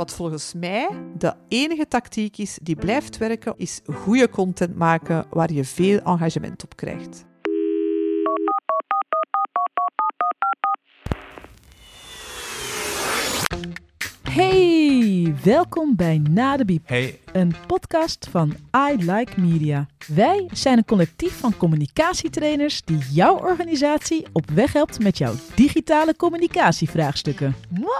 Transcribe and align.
Wat 0.00 0.12
volgens 0.12 0.52
mij 0.54 0.88
de 1.18 1.34
enige 1.48 1.88
tactiek 1.88 2.38
is 2.38 2.58
die 2.62 2.76
blijft 2.76 3.18
werken, 3.18 3.54
is 3.56 3.80
goede 3.92 4.28
content 4.28 4.76
maken 4.76 5.26
waar 5.30 5.52
je 5.52 5.64
veel 5.64 5.98
engagement 5.98 6.64
op 6.64 6.76
krijgt. 6.76 7.24
Hey, 14.22 14.59
welkom 15.44 15.96
bij 15.96 16.22
Na 16.30 16.56
de 16.56 16.64
Biep, 16.64 16.88
Hey, 16.88 17.18
een 17.32 17.52
podcast 17.66 18.28
van 18.28 18.54
I 18.76 18.96
Like 18.96 19.40
Media. 19.40 19.86
Wij 20.14 20.48
zijn 20.52 20.78
een 20.78 20.84
collectief 20.84 21.38
van 21.38 21.56
communicatietrainers 21.56 22.82
die 22.84 22.98
jouw 22.98 23.38
organisatie 23.38 24.26
op 24.32 24.50
weg 24.50 24.72
helpt 24.72 25.02
met 25.02 25.18
jouw 25.18 25.32
digitale 25.54 26.16
communicatievraagstukken. 26.16 27.54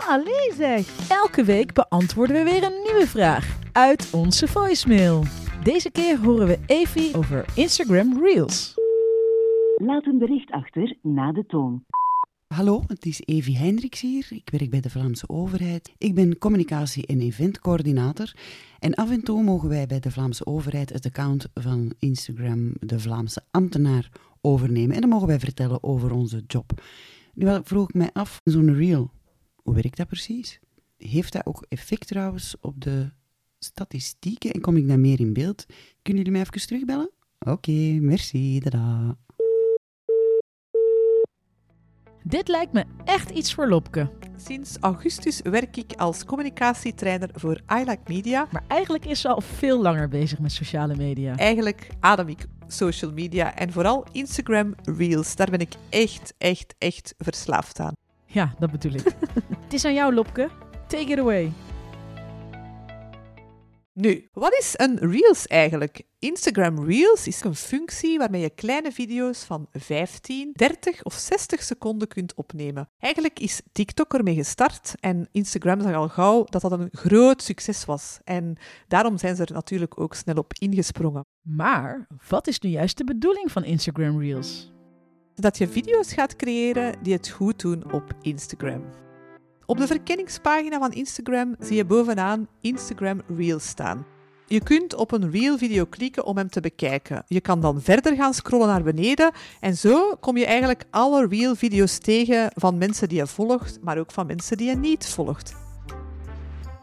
Allee 0.08 0.52
zeg! 0.56 1.08
Elke 1.08 1.44
week 1.44 1.72
beantwoorden 1.72 2.36
we 2.36 2.50
weer 2.50 2.62
een 2.62 2.82
nieuwe 2.84 3.06
vraag 3.06 3.58
uit 3.72 4.10
onze 4.12 4.48
voicemail. 4.48 5.22
Deze 5.62 5.90
keer 5.90 6.18
horen 6.18 6.46
we 6.46 6.58
Evie 6.66 7.16
over 7.16 7.44
Instagram 7.54 8.24
Reels. 8.24 8.74
Laat 9.76 10.06
een 10.06 10.18
bericht 10.18 10.50
achter 10.50 10.96
na 11.02 11.32
de 11.32 11.44
toon. 11.46 11.84
Hallo, 12.54 12.82
het 12.86 13.06
is 13.06 13.20
Evie 13.24 13.56
Hendricks 13.56 14.00
hier. 14.00 14.26
Ik 14.30 14.50
werk 14.50 14.70
bij 14.70 14.80
de 14.80 14.90
Vlaamse 14.90 15.28
overheid. 15.28 15.92
Ik 15.98 16.14
ben 16.14 16.38
communicatie- 16.38 17.06
en 17.06 17.20
eventcoördinator. 17.20 18.32
En 18.78 18.94
af 18.94 19.10
en 19.10 19.22
toe 19.22 19.42
mogen 19.42 19.68
wij 19.68 19.86
bij 19.86 20.00
de 20.00 20.10
Vlaamse 20.10 20.46
overheid 20.46 20.92
het 20.92 21.06
account 21.06 21.46
van 21.54 21.92
Instagram, 21.98 22.72
de 22.80 23.00
Vlaamse 23.00 23.42
ambtenaar, 23.50 24.10
overnemen. 24.40 24.94
En 24.94 25.00
dan 25.00 25.10
mogen 25.10 25.26
wij 25.26 25.40
vertellen 25.40 25.82
over 25.82 26.12
onze 26.12 26.44
job. 26.46 26.82
Nu 27.34 27.60
vroeg 27.62 27.88
ik 27.88 27.94
mij 27.94 28.10
af, 28.12 28.40
zo'n 28.44 28.74
reel, 28.74 29.10
hoe 29.62 29.74
werkt 29.74 29.96
dat 29.96 30.06
precies? 30.06 30.60
Heeft 30.96 31.32
dat 31.32 31.46
ook 31.46 31.64
effect 31.68 32.06
trouwens 32.06 32.56
op 32.60 32.80
de 32.80 33.10
statistieken? 33.58 34.50
En 34.50 34.60
kom 34.60 34.76
ik 34.76 34.88
dan 34.88 35.00
meer 35.00 35.20
in 35.20 35.32
beeld? 35.32 35.66
Kunnen 36.02 36.22
jullie 36.22 36.38
mij 36.38 36.40
even 36.40 36.66
terugbellen? 36.66 37.10
Oké, 37.38 37.98
merci, 38.00 38.60
dada. 38.60 39.18
Dit 42.22 42.48
lijkt 42.48 42.72
me 42.72 42.84
echt 43.04 43.30
iets 43.30 43.54
voor 43.54 43.68
Lopke. 43.68 44.08
Sinds 44.36 44.76
augustus 44.80 45.40
werk 45.42 45.76
ik 45.76 45.92
als 45.96 46.24
communicatietrainer 46.24 47.28
voor 47.32 47.60
iLike 47.68 48.00
Media. 48.06 48.46
Maar 48.50 48.62
eigenlijk 48.68 49.04
is 49.06 49.20
ze 49.20 49.28
al 49.28 49.40
veel 49.40 49.82
langer 49.82 50.08
bezig 50.08 50.38
met 50.38 50.52
sociale 50.52 50.96
media. 50.96 51.36
Eigenlijk 51.36 51.88
adem 52.00 52.28
ik 52.28 52.46
social 52.66 53.12
media 53.12 53.54
en 53.54 53.72
vooral 53.72 54.06
Instagram 54.12 54.74
Reels. 54.84 55.36
Daar 55.36 55.50
ben 55.50 55.60
ik 55.60 55.72
echt, 55.88 56.34
echt, 56.38 56.74
echt 56.78 57.14
verslaafd 57.18 57.80
aan. 57.80 57.92
Ja, 58.26 58.54
dat 58.58 58.70
bedoel 58.70 58.92
ik. 58.92 59.04
Het 59.64 59.72
is 59.72 59.84
aan 59.84 59.94
jou, 59.94 60.14
Lopke. 60.14 60.48
Take 60.86 61.12
it 61.12 61.18
away. 61.18 61.52
Nu, 64.00 64.28
wat 64.32 64.52
is 64.58 64.74
een 64.76 64.98
Reels 64.98 65.46
eigenlijk? 65.46 66.02
Instagram 66.18 66.84
Reels 66.84 67.26
is 67.26 67.44
een 67.44 67.54
functie 67.54 68.18
waarmee 68.18 68.40
je 68.40 68.50
kleine 68.50 68.92
video's 68.92 69.44
van 69.44 69.66
15, 69.72 70.50
30 70.52 71.02
of 71.02 71.14
60 71.14 71.62
seconden 71.62 72.08
kunt 72.08 72.34
opnemen. 72.34 72.88
Eigenlijk 72.98 73.40
is 73.40 73.60
TikTok 73.72 74.14
ermee 74.14 74.34
gestart 74.34 74.94
en 75.00 75.28
Instagram 75.32 75.80
zag 75.80 75.94
al 75.94 76.08
gauw 76.08 76.44
dat 76.44 76.62
dat 76.62 76.72
een 76.72 76.88
groot 76.92 77.42
succes 77.42 77.84
was. 77.84 78.18
En 78.24 78.56
daarom 78.88 79.18
zijn 79.18 79.36
ze 79.36 79.44
er 79.44 79.52
natuurlijk 79.52 80.00
ook 80.00 80.14
snel 80.14 80.36
op 80.36 80.52
ingesprongen. 80.52 81.26
Maar 81.42 82.06
wat 82.28 82.46
is 82.46 82.60
nu 82.60 82.70
juist 82.70 82.96
de 82.96 83.04
bedoeling 83.04 83.52
van 83.52 83.64
Instagram 83.64 84.20
Reels? 84.20 84.72
Dat 85.34 85.58
je 85.58 85.68
video's 85.68 86.12
gaat 86.12 86.36
creëren 86.36 87.02
die 87.02 87.12
het 87.12 87.28
goed 87.28 87.60
doen 87.60 87.92
op 87.92 88.14
Instagram. 88.22 89.09
Op 89.70 89.78
de 89.78 89.86
verkenningspagina 89.86 90.78
van 90.78 90.92
Instagram 90.92 91.54
zie 91.58 91.76
je 91.76 91.84
bovenaan 91.84 92.48
Instagram 92.60 93.20
Reels 93.36 93.66
staan. 93.68 94.06
Je 94.46 94.62
kunt 94.62 94.94
op 94.94 95.12
een 95.12 95.30
Reel-video 95.30 95.84
klikken 95.84 96.24
om 96.24 96.36
hem 96.36 96.48
te 96.48 96.60
bekijken. 96.60 97.24
Je 97.26 97.40
kan 97.40 97.60
dan 97.60 97.82
verder 97.82 98.16
gaan 98.16 98.34
scrollen 98.34 98.66
naar 98.66 98.82
beneden 98.82 99.32
en 99.60 99.76
zo 99.76 100.16
kom 100.20 100.36
je 100.36 100.46
eigenlijk 100.46 100.84
alle 100.90 101.26
Reel-video's 101.26 101.98
tegen 101.98 102.50
van 102.54 102.78
mensen 102.78 103.08
die 103.08 103.18
je 103.18 103.26
volgt, 103.26 103.78
maar 103.82 103.98
ook 103.98 104.12
van 104.12 104.26
mensen 104.26 104.56
die 104.56 104.68
je 104.68 104.76
niet 104.76 105.06
volgt. 105.06 105.54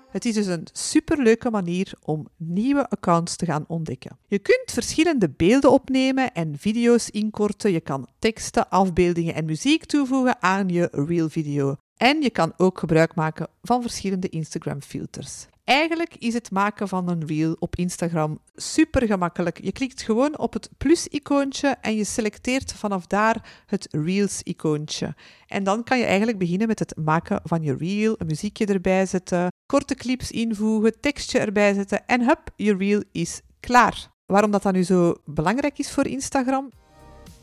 Het 0.10 0.26
is 0.26 0.34
dus 0.34 0.46
een 0.46 0.68
superleuke 0.72 1.50
manier 1.50 1.94
om 2.04 2.28
nieuwe 2.38 2.90
accounts 2.90 3.36
te 3.36 3.46
gaan 3.46 3.66
ontdekken. 3.68 4.18
Je 4.28 4.40
kunt 4.40 4.72
verschillende 4.72 5.30
beelden 5.30 5.72
opnemen 5.72 6.34
en 6.34 6.58
video's 6.58 7.10
inkorten. 7.10 7.72
Je 7.72 7.82
kan 7.82 8.08
teksten, 8.20 8.70
afbeeldingen 8.70 9.34
en 9.34 9.46
muziek 9.46 9.86
toevoegen 9.86 10.42
aan 10.42 10.68
je 10.68 10.90
Reel-video. 10.92 11.76
En 11.98 12.22
je 12.22 12.30
kan 12.30 12.54
ook 12.58 12.80
gebruik 12.80 13.16
maken 13.16 13.48
van 13.62 13.82
verschillende 13.82 14.30
Instagram-filters. 14.30 15.48
Eigenlijk 15.64 16.16
is 16.16 16.34
het 16.34 16.52
maken 16.52 16.88
van 16.88 17.10
een 17.10 17.26
reel 17.26 17.56
op 17.60 17.76
Instagram 17.76 18.40
super 18.56 19.08
gemakkelijk. 19.08 19.64
Je 19.64 19.72
klikt 19.72 20.02
gewoon 20.02 20.38
op 20.38 20.54
het 20.54 20.70
plus-icoontje 20.78 21.76
en 21.82 21.96
je 21.96 22.04
selecteert 22.04 22.74
vanaf 22.74 23.08
daar 23.08 23.64
het 23.66 23.88
Reels-icoontje. 23.92 25.16
En 25.48 25.64
dan 25.64 25.84
kan 25.84 25.98
je 25.98 26.06
eigenlijk 26.06 26.38
beginnen 26.38 26.68
met 26.68 26.80
het 26.80 26.96
maken 26.98 27.42
van 27.44 27.64
je 27.64 27.76
reel, 27.76 28.16
een 28.18 28.28
muziekje 28.28 28.66
erbij 28.66 29.06
zetten, 29.06 29.48
korte 29.66 29.96
clips 29.96 30.32
invoegen, 30.32 31.00
tekstje 31.00 31.40
erbij 31.40 31.74
zetten 31.74 32.08
en 32.08 32.26
hup, 32.26 32.50
je 32.56 32.76
reel 32.76 33.04
is 33.12 33.42
klaar. 33.60 34.12
Waarom 34.26 34.52
dat 34.52 34.64
dan 34.64 34.74
nu 34.74 34.84
zo 34.84 35.16
belangrijk 35.26 35.78
is 35.78 35.92
voor 35.92 36.08
Instagram? 36.08 36.70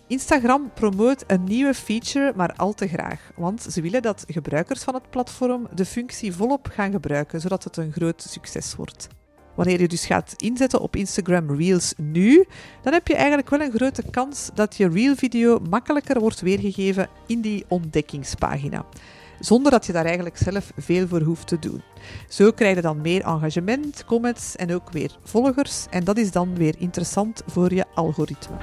Instagram 0.06 0.70
promoot 0.74 1.24
een 1.26 1.44
nieuwe 1.44 1.74
feature, 1.74 2.32
maar 2.36 2.54
al 2.56 2.72
te 2.72 2.88
graag. 2.88 3.30
Want 3.36 3.62
ze 3.62 3.80
willen 3.80 4.02
dat 4.02 4.24
gebruikers 4.28 4.82
van 4.82 4.94
het 4.94 5.10
platform 5.10 5.68
de 5.74 5.84
functie 5.84 6.32
volop 6.32 6.68
gaan 6.72 6.90
gebruiken, 6.90 7.40
zodat 7.40 7.64
het 7.64 7.76
een 7.76 7.92
groot 7.92 8.22
succes 8.22 8.76
wordt. 8.76 9.08
Wanneer 9.54 9.80
je 9.80 9.88
dus 9.88 10.06
gaat 10.06 10.34
inzetten 10.36 10.80
op 10.80 10.96
Instagram 10.96 11.56
Reels 11.56 11.94
nu, 11.96 12.44
dan 12.82 12.92
heb 12.92 13.08
je 13.08 13.14
eigenlijk 13.14 13.50
wel 13.50 13.60
een 13.60 13.72
grote 13.72 14.02
kans 14.10 14.50
dat 14.54 14.76
je 14.76 14.88
Reel-video 14.88 15.58
makkelijker 15.70 16.20
wordt 16.20 16.40
weergegeven 16.40 17.08
in 17.26 17.40
die 17.40 17.64
ontdekkingspagina. 17.68 18.84
Zonder 19.38 19.72
dat 19.72 19.86
je 19.86 19.92
daar 19.92 20.04
eigenlijk 20.04 20.36
zelf 20.36 20.72
veel 20.76 21.08
voor 21.08 21.20
hoeft 21.22 21.46
te 21.46 21.58
doen. 21.58 21.82
Zo 22.28 22.50
krijg 22.50 22.74
je 22.74 22.82
dan 22.82 23.00
meer 23.00 23.22
engagement, 23.24 24.04
comments 24.04 24.56
en 24.56 24.74
ook 24.74 24.92
weer 24.92 25.18
volgers. 25.22 25.86
En 25.90 26.04
dat 26.04 26.18
is 26.18 26.30
dan 26.30 26.54
weer 26.54 26.74
interessant 26.78 27.42
voor 27.46 27.74
je 27.74 27.84
algoritme. 27.94 28.56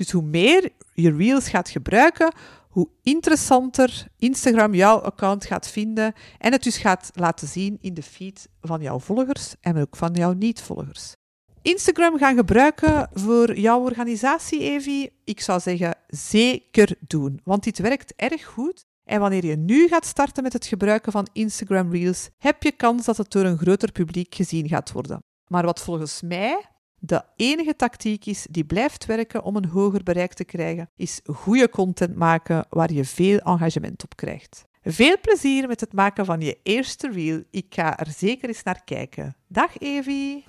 Dus 0.00 0.10
hoe 0.10 0.22
meer 0.22 0.70
je 0.94 1.16
Reels 1.16 1.48
gaat 1.48 1.68
gebruiken, 1.68 2.32
hoe 2.68 2.88
interessanter 3.02 4.06
Instagram 4.18 4.74
jouw 4.74 4.98
account 4.98 5.44
gaat 5.44 5.68
vinden 5.68 6.12
en 6.38 6.52
het 6.52 6.62
dus 6.62 6.76
gaat 6.76 7.10
laten 7.14 7.48
zien 7.48 7.78
in 7.80 7.94
de 7.94 8.02
feed 8.02 8.48
van 8.60 8.82
jouw 8.82 8.98
volgers 8.98 9.54
en 9.60 9.76
ook 9.76 9.96
van 9.96 10.12
jouw 10.12 10.32
niet-volgers. 10.32 11.14
Instagram 11.62 12.18
gaan 12.18 12.36
gebruiken 12.36 13.08
voor 13.12 13.58
jouw 13.58 13.80
organisatie, 13.80 14.60
Evie? 14.60 15.12
Ik 15.24 15.40
zou 15.40 15.60
zeggen 15.60 15.94
zeker 16.06 16.96
doen, 17.00 17.40
want 17.44 17.64
dit 17.64 17.78
werkt 17.78 18.12
erg 18.16 18.44
goed. 18.44 18.84
En 19.04 19.20
wanneer 19.20 19.44
je 19.44 19.56
nu 19.56 19.88
gaat 19.88 20.06
starten 20.06 20.42
met 20.42 20.52
het 20.52 20.66
gebruiken 20.66 21.12
van 21.12 21.28
Instagram 21.32 21.92
Reels, 21.92 22.28
heb 22.38 22.62
je 22.62 22.72
kans 22.72 23.04
dat 23.04 23.16
het 23.16 23.30
door 23.30 23.44
een 23.44 23.58
groter 23.58 23.92
publiek 23.92 24.34
gezien 24.34 24.68
gaat 24.68 24.92
worden. 24.92 25.22
Maar 25.46 25.64
wat 25.64 25.80
volgens 25.80 26.22
mij 26.22 26.64
de 27.00 27.22
enige 27.36 27.76
tactiek 27.76 28.26
is 28.26 28.46
die 28.50 28.64
blijft 28.64 29.06
werken 29.06 29.42
om 29.42 29.56
een 29.56 29.68
hoger 29.68 30.02
bereik 30.02 30.32
te 30.32 30.44
krijgen, 30.44 30.90
is 30.96 31.20
goede 31.24 31.68
content 31.68 32.16
maken 32.16 32.66
waar 32.68 32.92
je 32.92 33.04
veel 33.04 33.38
engagement 33.38 34.04
op 34.04 34.16
krijgt. 34.16 34.64
Veel 34.82 35.16
plezier 35.20 35.68
met 35.68 35.80
het 35.80 35.92
maken 35.92 36.24
van 36.24 36.40
je 36.40 36.58
eerste 36.62 37.10
reel. 37.10 37.42
Ik 37.50 37.66
ga 37.68 37.98
er 37.98 38.10
zeker 38.16 38.48
eens 38.48 38.62
naar 38.62 38.84
kijken. 38.84 39.36
Dag 39.48 39.78
Evie! 39.78 40.44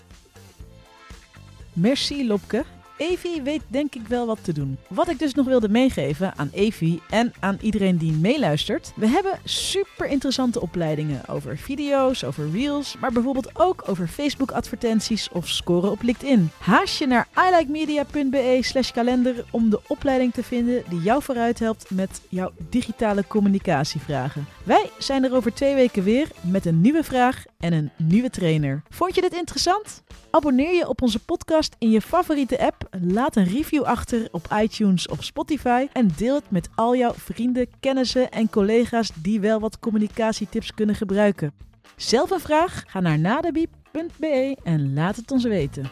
Merci 1.74 2.28
Lopke. 2.28 2.66
Evie 3.02 3.42
weet 3.42 3.62
denk 3.68 3.96
ik 3.96 4.08
wel 4.08 4.26
wat 4.26 4.44
te 4.44 4.54
doen. 4.54 4.78
Wat 4.88 5.10
ik 5.10 5.20
dus 5.20 5.34
nog 5.34 5.46
wilde 5.46 5.70
meegeven 5.70 6.34
aan 6.36 6.50
Evie 6.54 7.02
en 7.10 7.34
aan 7.40 7.58
iedereen 7.62 7.98
die 7.98 8.12
meeluistert. 8.12 8.94
We 8.96 9.08
hebben 9.08 9.40
super 9.44 10.08
interessante 10.08 10.62
opleidingen 10.62 11.28
over 11.28 11.58
video's, 11.58 12.24
over 12.24 12.52
reels, 12.52 12.96
maar 13.00 13.12
bijvoorbeeld 13.12 13.60
ook 13.60 13.84
over 13.86 14.08
Facebook 14.08 14.52
advertenties 14.52 15.30
of 15.32 15.48
scoren 15.48 15.92
op 15.92 16.02
LinkedIn. 16.02 16.50
Haast 16.60 16.98
je 16.98 17.08
naar 17.08 17.28
ilikemedia.be 17.36 18.60
slash 18.62 18.92
kalender 18.92 19.46
om 19.52 19.70
de 19.70 19.80
opleiding 19.88 20.34
te 20.34 20.44
vinden 20.44 20.84
die 20.90 21.02
jou 21.02 21.24
vooruit 21.24 21.60
helpt 21.60 21.90
met 21.90 22.22
jouw 22.30 22.52
digitale 22.70 23.28
communicatievragen. 23.28 24.48
Wij 24.64 24.90
zijn 24.98 25.24
er 25.24 25.36
over 25.36 25.54
twee 25.54 25.76
weken 25.76 26.04
weer 26.04 26.28
met 26.42 26.66
een 26.66 26.82
nieuwe 26.82 27.04
vraag 27.04 27.44
en 27.62 27.74
een 27.74 27.92
nieuwe 27.98 28.30
trainer. 28.30 28.82
Vond 28.90 29.16
je 29.16 29.22
dit 29.22 29.34
interessant? 29.34 30.04
Abonneer 30.32 30.74
je 30.74 30.88
op 30.88 31.02
onze 31.02 31.20
podcast 31.20 31.76
in 31.78 31.90
je 31.90 32.02
favoriete 32.02 32.60
app, 32.60 32.88
laat 33.02 33.36
een 33.36 33.46
review 33.46 33.84
achter 33.84 34.28
op 34.32 34.48
iTunes 34.62 35.08
of 35.08 35.24
Spotify 35.24 35.88
en 35.94 36.10
deel 36.18 36.36
het 36.36 36.52
met 36.52 36.70
al 36.76 36.96
jouw 36.96 37.14
vrienden, 37.14 37.68
kennissen 37.80 38.32
en 38.32 38.50
collega's 38.50 39.12
die 39.16 39.40
wel 39.40 39.60
wat 39.60 39.80
communicatietips 39.80 40.74
kunnen 40.74 40.96
gebruiken. 40.96 41.54
Zelf 41.96 42.30
een 42.30 42.40
vraag? 42.40 42.84
Ga 42.88 43.00
naar 43.00 43.20
nadebiep.be 43.20 44.58
en 44.64 44.94
laat 44.94 45.16
het 45.16 45.32
ons 45.32 45.44
weten. 45.44 45.92